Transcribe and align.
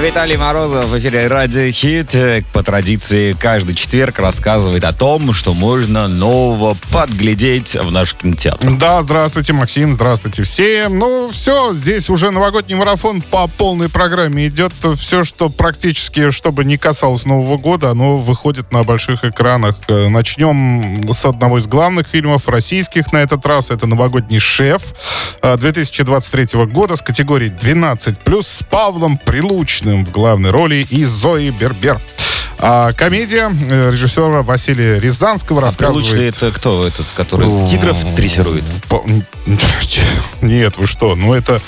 Виталий 0.00 0.38
Морозов 0.38 0.86
в 0.86 0.98
эфире 0.98 1.26
Радио 1.26 1.70
Хит. 1.70 2.16
По 2.54 2.62
традиции, 2.62 3.34
каждый 3.38 3.74
четверг 3.74 4.18
рассказывает 4.20 4.84
о 4.84 4.92
том, 4.94 5.34
что 5.34 5.52
можно 5.52 6.08
нового 6.08 6.74
подглядеть 6.90 7.74
в 7.74 7.92
наш 7.92 8.14
кинотеатр. 8.14 8.70
Да, 8.78 9.02
здравствуйте, 9.02 9.52
Максим, 9.52 9.94
здравствуйте 9.94 10.44
все. 10.44 10.88
Ну, 10.88 11.28
все, 11.30 11.74
здесь 11.74 12.08
уже 12.08 12.30
новогодний 12.30 12.74
марафон 12.74 13.20
по 13.20 13.46
полной 13.48 13.90
программе 13.90 14.46
идет. 14.46 14.72
Все, 14.96 15.24
что 15.24 15.50
практически, 15.50 16.30
чтобы 16.30 16.64
не 16.64 16.78
касалось 16.78 17.26
Нового 17.26 17.58
года, 17.58 17.90
оно 17.90 18.16
выходит 18.18 18.72
на 18.72 18.84
больших 18.84 19.24
экранах. 19.24 19.76
Э, 19.88 20.08
Начнем 20.08 21.12
с 21.12 21.26
одного 21.26 21.58
из 21.58 21.66
главных 21.66 22.08
фильмов 22.08 22.48
российских 22.48 23.12
на 23.12 23.18
этот 23.18 23.44
раз. 23.44 23.70
Это 23.70 23.86
«Новогодний 23.86 24.40
шеф» 24.40 24.82
э, 25.42 25.56
2023 25.58 26.64
года 26.64 26.96
с 26.96 27.02
категории 27.02 27.50
12+, 27.50 28.42
с 28.42 28.62
Павлом 28.70 29.18
Прилучным 29.82 30.04
в 30.04 30.12
главной 30.12 30.50
роли 30.50 30.86
и 30.88 31.04
Зоей 31.04 31.50
Бербер. 31.50 31.98
А 32.58 32.92
комедия 32.92 33.50
э, 33.68 33.90
режиссера 33.90 34.42
Василия 34.42 35.00
Рязанского 35.00 35.60
А 35.60 35.62
рассказывает... 35.62 36.04
прилучный 36.06 36.28
это 36.28 36.52
кто 36.52 36.86
этот, 36.86 37.06
который 37.16 37.48
тигров 37.68 38.14
дрессирует? 38.14 38.62
По- 38.88 39.04
Нет, 40.42 40.78
вы 40.78 40.86
что? 40.86 41.16
Ну, 41.16 41.34
это... 41.34 41.60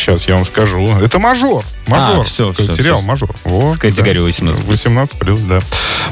Сейчас 0.00 0.26
я 0.26 0.36
вам 0.36 0.46
скажу. 0.46 0.96
Это 0.98 1.18
«Мажор». 1.18 1.62
«Мажор». 1.86 2.20
А, 2.20 2.24
Такой 2.24 2.24
всё, 2.24 2.54
Сериал 2.54 2.98
всё. 2.98 3.06
«Мажор». 3.06 3.30
Во, 3.44 3.74
В 3.74 3.78
категории 3.78 4.18
да. 4.18 4.24
18. 4.24 4.64
18 4.64 5.18
плюс, 5.18 5.40
да. 5.40 5.58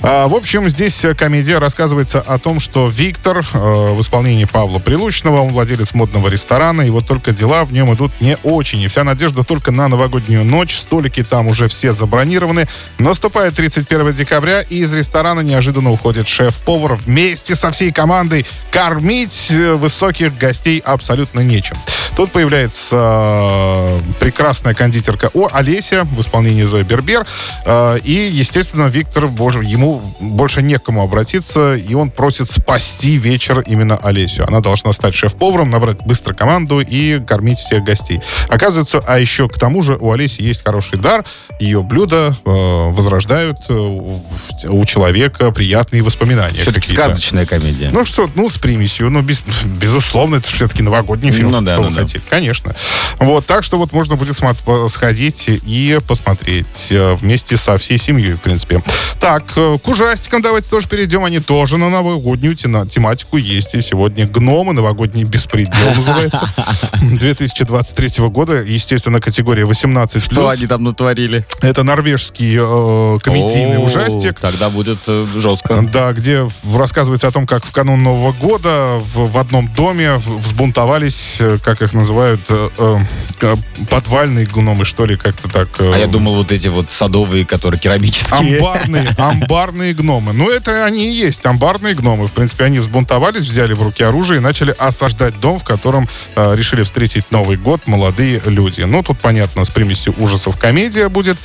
А, 0.02 0.28
в 0.28 0.34
общем, 0.34 0.69
здесь 0.69 1.02
э, 1.06 1.14
комедия 1.14 1.59
рассказывается 1.59 2.20
о 2.20 2.38
том, 2.38 2.61
что 2.61 2.88
Виктор 2.88 3.38
э, 3.38 3.92
в 3.92 3.98
исполнении 4.02 4.45
Павла 4.45 4.78
Прилучного, 4.78 5.41
он 5.41 5.48
владелец 5.48 5.95
модного 5.95 6.28
ресторана, 6.28 6.83
и 6.83 6.91
вот 6.91 7.06
только 7.06 7.33
дела 7.33 7.64
в 7.64 7.73
нем 7.73 7.92
идут 7.94 8.12
не 8.20 8.36
очень. 8.42 8.81
И 8.83 8.89
вся 8.89 9.05
надежда 9.05 9.42
только 9.42 9.72
на 9.72 9.89
новогоднюю 9.89 10.44
ночь. 10.44 10.77
Столики 10.77 11.25
там 11.25 11.47
уже 11.47 11.69
все 11.69 11.92
забронированы. 11.92 12.66
Наступает 12.98 13.55
31 13.56 14.12
декабря, 14.12 14.61
и 14.61 14.81
из 14.81 14.92
ресторана 14.94 15.41
неожиданно 15.41 15.91
уходит 15.91 16.28
шеф-повар 16.28 16.97
вместе 16.97 17.55
со 17.55 17.70
всей 17.70 17.91
командой. 17.91 18.44
Кормить 18.70 19.47
э, 19.48 19.72
высоких 19.72 20.36
гостей 20.36 20.78
абсолютно 20.78 21.41
нечем. 21.41 21.77
Тут 22.19 22.33
появляется 22.33 22.97
э, 23.00 24.00
прекрасная 24.19 24.74
кондитерка 24.74 25.30
О, 25.34 25.48
Олеся 25.52 26.02
в 26.02 26.20
исполнении 26.20 26.64
Зои 26.64 26.83
Бербер. 26.83 27.25
Э, 27.64 27.97
и, 28.02 28.28
естественно, 28.33 28.88
Виктор, 28.88 29.28
боже, 29.28 29.62
ему 29.62 30.02
больше 30.19 30.60
некому 30.60 31.05
обратиться, 31.05 31.75
и 31.75 31.94
он 31.94 32.10
просит 32.10 32.50
спасти 32.50 33.16
вечер 33.19 33.60
именно 33.60 33.97
Олесю. 33.98 34.44
Она 34.48 34.58
должна 34.58 34.92
стать 34.92 35.14
шеф-поваром, 35.14 35.70
набрать 35.70 35.98
быстро 35.98 36.34
команду 36.34 36.80
и 36.80 37.20
кормить 37.25 37.60
всех 37.60 37.84
гостей. 37.84 38.20
Оказывается, 38.48 39.00
а 39.06 39.20
еще 39.20 39.48
к 39.48 39.56
тому 39.56 39.80
же 39.82 39.94
у 39.94 40.10
Олеси 40.10 40.42
есть 40.42 40.64
хороший 40.64 40.98
дар. 40.98 41.25
Ее 41.60 41.84
блюда 41.84 42.36
э, 42.44 42.50
возрождают 42.50 43.58
э, 43.69 43.75
у 43.75 44.84
человека 44.86 45.53
приятные 45.53 46.03
воспоминания. 46.03 46.62
Все-таки 46.62 46.92
сказочная 46.92 47.47
комедия. 47.47 47.91
Ну 47.92 48.05
что, 48.05 48.28
ну 48.34 48.48
с 48.48 48.56
примесью, 48.56 49.08
ну 49.08 49.22
без- 49.22 49.42
безусловно, 49.64 50.36
это 50.36 50.48
все-таки 50.48 50.82
новогодний 50.82 51.30
фильм. 51.30 51.53
Ну 51.53 51.60
да, 51.60 51.77
ну 51.77 51.91
да. 51.91 52.08
Хотите, 52.09 52.23
конечно. 52.28 52.75
Вот, 53.19 53.47
так 53.47 53.64
что 53.64 53.78
вот 53.78 53.92
можно 53.92 54.17
будет 54.17 54.37
смо- 54.37 54.89
сходить 54.89 55.45
и 55.48 55.98
посмотреть 56.06 56.89
э, 56.91 57.15
вместе 57.15 57.56
со 57.56 57.77
всей 57.78 57.98
семьей, 57.98 58.34
в 58.34 58.41
принципе. 58.41 58.83
Так, 59.20 59.45
э, 59.56 59.77
к 59.83 59.89
ужастикам 59.89 60.42
давайте 60.42 60.69
тоже 60.69 60.89
перейдем. 60.89 61.25
Они 61.25 61.41
тоже 61.41 61.77
на 61.77 61.91
новогоднюю 61.91 62.55
тематику 62.55 63.37
есть. 63.37 63.75
И 63.75 63.83
сегодня 63.83 64.27
«Гномы», 64.27 64.73
«Новогодний 64.73 65.25
беспредел» 65.25 65.95
называется. 65.95 66.48
2023 67.00 68.28
года, 68.28 68.62
естественно, 68.62 69.20
категория 69.20 69.65
18+. 69.65 70.20
Что 70.20 70.48
они 70.48 70.67
там 70.67 70.84
натворили? 70.84 71.45
Это 71.61 71.83
норвежский 71.83 72.56
э, 72.59 73.19
комедийный 73.21 73.82
ужастик. 73.82 74.38
Тогда 74.41 74.71
будет 74.71 74.99
э, 75.06 75.27
жестко. 75.37 75.82
Да, 75.93 76.12
где 76.12 76.49
рассказывается 76.75 77.28
о 77.28 77.31
том, 77.31 77.47
как 77.47 77.65
в 77.65 77.72
канун 77.72 78.03
Нового 78.03 78.32
года 78.32 78.99
в, 78.99 79.31
в 79.31 79.38
одном 79.38 79.72
доме 79.75 80.16
взбунтовались, 80.27 81.37
э, 81.41 81.59
как 81.62 81.82
их 81.82 81.93
называют, 81.98 82.41
э, 82.48 82.69
э, 82.78 82.98
к- 83.38 83.56
подвальные 83.91 84.47
гномы, 84.47 84.84
что 84.84 85.04
ли, 85.04 85.16
как-то 85.16 85.48
так. 85.48 85.69
э, 85.81 85.92
А 85.94 85.98
я 85.98 86.06
думал, 86.06 86.34
вот 86.36 86.53
эти 86.53 86.69
вот 86.69 86.91
садовые, 86.91 87.44
которые 87.47 87.81
керамические. 87.81 88.59
Амбарные, 88.59 89.09
амбарные 89.19 89.94
гномы. 89.94 90.32
Ну, 90.32 90.48
это 90.50 90.84
они 90.84 91.08
и 91.08 91.12
есть, 91.12 91.44
амбарные 91.47 91.94
гномы. 91.94 92.26
В 92.26 92.32
принципе, 92.32 92.64
они 92.64 92.78
взбунтовались, 92.78 93.42
взяли 93.44 93.72
в 93.75 93.82
руки 93.82 94.03
оружие 94.03 94.38
и 94.38 94.41
начали 94.41 94.75
осаждать 94.78 95.38
дом, 95.41 95.58
в 95.58 95.64
котором 95.64 96.08
э, 96.37 96.54
решили 96.56 96.82
встретить 96.82 97.31
Новый 97.31 97.56
год 97.56 97.82
молодые 97.87 98.41
люди. 98.47 98.82
Ну, 98.82 99.03
тут, 99.03 99.19
понятно, 99.20 99.64
с 99.64 99.70
примесью 99.70 100.14
ужасов 100.19 100.56
комедия 100.58 101.08
будет. 101.08 101.37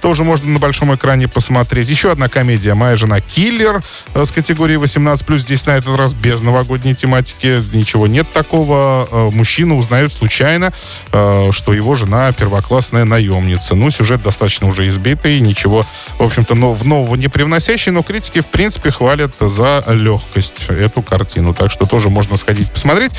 Тоже 0.00 0.24
можно 0.24 0.48
на 0.50 0.58
большом 0.58 0.94
экране 0.94 1.28
посмотреть. 1.28 1.88
Еще 1.88 2.10
одна 2.12 2.28
комедия 2.28 2.74
«Моя 2.74 2.96
жена 2.96 3.20
киллер» 3.20 3.82
э, 4.14 4.24
с 4.24 4.30
категории 4.32 4.76
18+. 4.78 5.38
Здесь 5.38 5.66
на 5.66 5.72
этот 5.72 5.96
раз 5.96 6.14
без 6.14 6.40
новогодней 6.40 6.94
тематики. 6.94 7.62
Ничего 7.76 8.06
нет 8.06 8.26
такого. 8.32 9.08
Э, 9.10 9.30
Мужчина 9.32 9.76
узнает 9.76 9.99
случайно, 10.08 10.72
э, 11.12 11.50
что 11.52 11.72
его 11.72 11.94
жена 11.94 12.32
первоклассная 12.32 13.04
наемница. 13.04 13.74
Ну, 13.74 13.90
сюжет 13.90 14.22
достаточно 14.22 14.66
уже 14.66 14.88
избитый, 14.88 15.40
ничего, 15.40 15.84
в 16.20 16.24
общем-то, 16.24 16.54
но 16.54 16.74
в 16.74 16.86
нового 16.86 17.14
не 17.16 17.28
привносящий, 17.28 17.90
но 17.92 18.02
критики, 18.02 18.40
в 18.40 18.46
принципе, 18.46 18.90
хвалят 18.90 19.34
за 19.40 19.82
легкость 19.88 20.66
эту 20.68 21.00
картину. 21.00 21.54
Так 21.54 21.70
что 21.70 21.86
тоже 21.86 22.10
можно 22.10 22.36
сходить 22.36 22.70
посмотреть. 22.70 23.12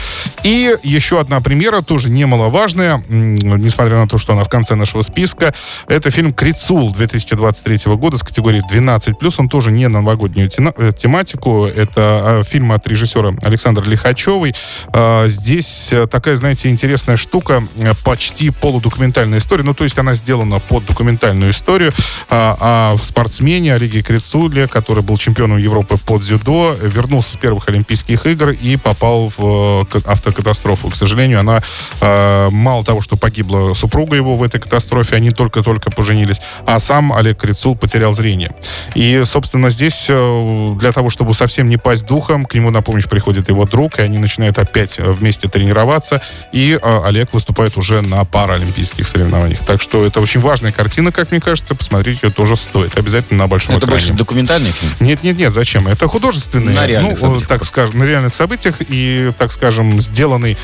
И 0.43 0.75
еще 0.83 1.19
одна 1.19 1.41
премьера, 1.41 1.81
тоже 1.81 2.09
немаловажная, 2.09 3.03
несмотря 3.07 3.97
на 3.97 4.07
то, 4.07 4.19
что 4.19 4.33
она 4.33 4.43
в 4.43 4.49
конце 4.49 4.75
нашего 4.75 5.01
списка. 5.01 5.53
Это 5.87 6.11
фильм 6.11 6.31
«Крицул» 6.31 6.93
2023 6.93 7.95
года 7.95 8.17
с 8.17 8.23
категории 8.23 8.61
12+. 8.71 9.35
Он 9.37 9.49
тоже 9.49 9.71
не 9.71 9.87
новогоднюю 9.87 10.49
э, 10.49 10.91
тематику. 10.95 11.65
Это 11.65 12.41
э, 12.41 12.43
фильм 12.43 12.71
от 12.71 12.87
режиссера 12.87 13.33
Александра 13.41 13.83
Лихачевой. 13.83 14.53
А, 14.93 15.27
Здесь 15.27 15.91
э, 15.91 16.05
такая, 16.05 16.35
знаете, 16.35 16.69
интересная 16.69 17.17
штука, 17.17 17.63
почти 18.03 18.51
полудокументальная 18.51 19.39
история. 19.39 19.63
Ну, 19.63 19.73
то 19.73 19.85
есть 19.85 19.97
она 19.97 20.13
сделана 20.13 20.59
под 20.59 20.85
документальную 20.85 21.51
историю 21.51 21.91
а, 22.29 22.90
спортсмене 22.97 23.75
Олеге 23.75 24.01
Крицуле, 24.01 24.67
который 24.67 25.03
был 25.03 25.17
чемпионом 25.17 25.57
Европы 25.57 25.97
по 25.97 26.17
дзюдо, 26.17 26.75
вернулся 26.81 27.33
с 27.33 27.37
первых 27.37 27.69
Олимпийских 27.69 28.25
игр 28.25 28.49
и 28.49 28.77
попал 28.77 29.31
в 29.35 29.87
э, 29.93 29.99
автокатастрофу. 30.05 30.89
К 30.89 30.95
сожалению, 30.95 31.39
она 31.39 31.61
э, 32.01 32.49
мало 32.51 32.83
того, 32.83 33.01
что 33.01 33.17
погибла 33.17 33.73
супруга 33.73 34.15
его 34.15 34.35
в 34.35 34.43
этой 34.43 34.59
катастрофе, 34.59 35.15
они 35.15 35.31
только-только 35.31 35.91
поженились, 35.91 36.41
а 36.65 36.79
сам 36.79 37.13
Олег 37.13 37.39
Крицул 37.39 37.75
потерял 37.75 38.13
зрение. 38.13 38.55
И, 38.95 39.23
собственно, 39.25 39.69
здесь 39.69 40.05
э, 40.09 40.67
для 40.79 40.91
того, 40.91 41.09
чтобы 41.09 41.33
совсем 41.33 41.67
не 41.67 41.77
пасть 41.77 42.05
духом, 42.05 42.45
к 42.45 42.53
нему 42.53 42.71
на 42.71 42.81
помощь 42.81 43.07
приходит 43.07 43.49
его 43.49 43.65
друг, 43.65 43.99
и 43.99 44.01
они 44.01 44.17
начинают 44.17 44.57
опять 44.57 44.97
вместе 44.97 45.47
тренироваться, 45.47 46.21
и 46.51 46.79
Олег 46.81 47.33
выступает 47.33 47.77
уже 47.77 48.01
на 48.01 48.25
паралимпийских 48.25 49.07
соревнованиях. 49.07 49.59
Так 49.65 49.81
что 49.81 50.05
это 50.05 50.19
очень 50.19 50.39
важная 50.39 50.71
картина, 50.71 51.11
как 51.11 51.31
мне 51.31 51.39
кажется, 51.39 51.75
посмотреть 51.75 52.23
ее 52.23 52.31
тоже 52.31 52.55
стоит. 52.55 52.80
Обязательно 52.95 53.39
на 53.39 53.47
большом 53.47 53.75
Это 53.75 53.85
экране. 53.85 53.99
больше 54.01 54.13
документальный 54.13 54.71
фильм? 54.71 54.93
Нет, 54.99 55.23
нет, 55.23 55.37
нет, 55.37 55.53
зачем? 55.53 55.87
Это 55.87 56.07
художественный, 56.07 56.73
На 56.73 56.87
реальных 56.87 57.13
ну, 57.13 57.17
событиях 57.17 57.47
так 57.49 57.63
скажем, 57.65 57.99
на 57.99 58.03
реальных 58.03 58.35
событиях 58.35 58.75
и, 58.79 59.31
так 59.37 59.51
скажем, 59.51 60.01
сделанный 60.01 60.57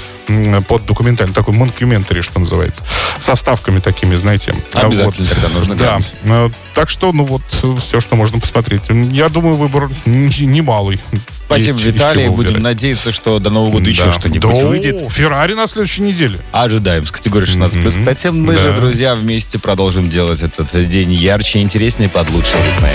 под 0.67 0.85
документальный, 0.85 1.33
такой 1.33 1.53
монкюментари, 1.53 2.21
что 2.21 2.39
называется, 2.39 2.83
со 3.19 3.35
вставками 3.35 3.79
такими, 3.79 4.15
знаете. 4.15 4.53
А 4.73 4.81
Обязательно 4.87 5.27
тогда 5.27 5.49
нужно 5.49 5.75
Да. 5.75 5.83
глянуть. 5.83 6.11
Э, 6.23 6.49
Так 6.73 6.89
что, 6.89 7.11
ну 7.11 7.25
вот, 7.25 7.41
все, 7.83 7.99
что 7.99 8.15
можно 8.15 8.39
посмотреть. 8.39 8.83
Я 8.89 9.29
думаю, 9.29 9.55
выбор 9.55 9.89
немалый. 10.05 10.99
Спасибо, 11.47 11.77
Есть 11.79 11.85
Виталий. 11.85 12.27
Будем 12.27 12.61
надеяться, 12.61 13.11
что 13.13 13.39
до 13.39 13.49
Нового 13.49 13.71
года 13.71 13.89
еще 13.89 14.03
Да. 14.05 14.11
что-нибудь 14.11 14.41
Да, 14.59 14.65
выйдет. 14.65 15.09
Феррари 15.11 15.53
на 15.53 15.65
следующей 15.67 16.01
неделе. 16.01 16.39
Ожидаем 16.51 17.05
с 17.05 17.11
категории 17.11 17.45
16+. 17.45 17.95
Мгм. 17.97 18.03
Кстати, 18.03 18.27
мы 18.27 18.53
Да. 18.53 18.59
же, 18.59 18.71
друзья, 18.73 19.15
вместе 19.15 19.57
продолжим 19.57 20.09
делать 20.09 20.41
этот 20.41 20.89
день 20.89 21.13
ярче 21.13 21.61
интереснее 21.61 22.09
под 22.09 22.29
лучшие 22.31 22.57
ритмы. 22.65 22.91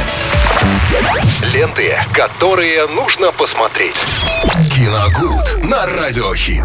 Ленты, 1.52 1.96
которые 2.12 2.86
нужно 2.88 3.32
посмотреть. 3.32 3.96
Киногуд 4.74 5.64
на 5.64 5.86
Радиохит. 5.86 6.62